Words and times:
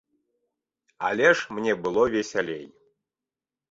Але 1.11 1.29
ж 1.33 1.59
мне 1.59 1.79
было 1.87 2.03
весялей. 2.19 2.67